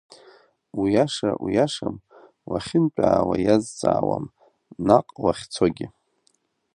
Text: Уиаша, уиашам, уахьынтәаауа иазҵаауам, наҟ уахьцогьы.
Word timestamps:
Уиаша, 0.79 1.31
уиашам, 1.43 1.95
уахьынтәаауа 2.49 3.35
иазҵаауам, 3.45 4.25
наҟ 4.87 5.07
уахьцогьы. 5.23 5.87